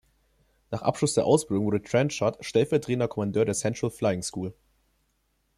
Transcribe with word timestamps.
Nach 0.71 0.81
Abschluss 0.81 1.13
der 1.13 1.25
Ausbildung 1.25 1.67
wurde 1.67 1.79
Trenchard 1.83 2.43
stellvertretender 2.43 3.07
Kommandeur 3.07 3.45
der 3.45 3.53
Central 3.53 3.91
Flying 3.91 4.23
School. 4.23 4.51